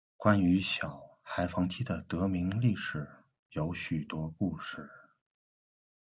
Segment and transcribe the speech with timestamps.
[0.17, 3.07] 关于小孩堤防的得名历史
[3.51, 4.89] 有许多故事。